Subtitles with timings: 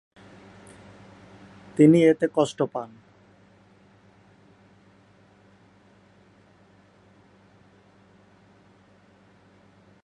[1.77, 2.89] তিনি এতে কষ্ট পান।